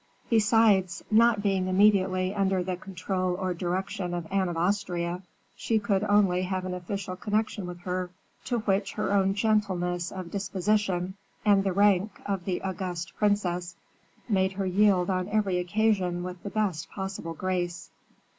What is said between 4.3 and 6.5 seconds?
Anne of Austria, she could only